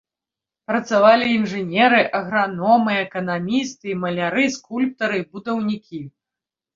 Працавалі 0.69 1.25
інжынеры, 1.39 1.99
аграномы, 2.19 2.93
эканамісты, 3.01 3.89
маляры, 4.05 4.47
скульптары, 4.57 5.19
будаўнікі. 5.37 6.01